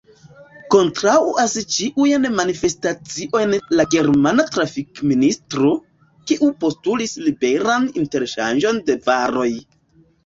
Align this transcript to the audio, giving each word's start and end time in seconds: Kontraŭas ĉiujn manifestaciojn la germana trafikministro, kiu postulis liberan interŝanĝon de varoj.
Kontraŭas 0.75 1.51
ĉiujn 1.73 2.25
manifestaciojn 2.39 3.53
la 3.81 3.85
germana 3.97 4.47
trafikministro, 4.55 5.75
kiu 6.33 6.51
postulis 6.65 7.15
liberan 7.29 7.89
interŝanĝon 8.05 8.81
de 8.91 8.99
varoj. 9.11 9.51